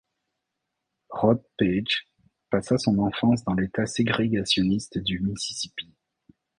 [1.11, 2.07] Rod Paige
[2.49, 5.93] passa son enfance dans l'État ségrégationniste du Mississippi.